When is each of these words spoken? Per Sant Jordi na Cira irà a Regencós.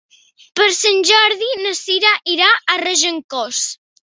Per 0.59 0.65
Sant 0.77 1.03
Jordi 1.09 1.49
na 1.67 1.75
Cira 1.81 2.15
irà 2.37 2.49
a 2.49 2.79
Regencós. 2.85 3.63